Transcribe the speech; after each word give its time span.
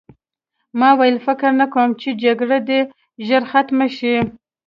ما 0.79 0.89
وویل 0.95 1.17
فکر 1.27 1.51
نه 1.61 1.65
کوم 1.73 1.89
چې 2.01 2.09
جګړه 2.23 2.57
دې 2.67 2.81
ژر 3.27 3.43
ختمه 3.51 3.87
شي 3.97 4.15